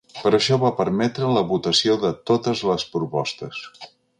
[0.19, 3.65] Per això va permetre la votació de totes les propostes.